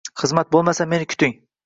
Xizmat 0.21 0.49
bo'lmasa, 0.55 0.87
meni 0.95 1.09
kuting 1.13 1.37